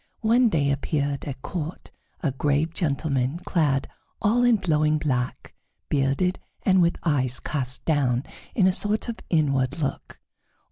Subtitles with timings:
[0.21, 1.91] One day appeared at court
[2.21, 3.87] a grave gentleman clad
[4.19, 5.53] all in flowing black,
[5.89, 8.23] bearded, and with eyes cast down
[8.55, 10.19] in a sort of inward look.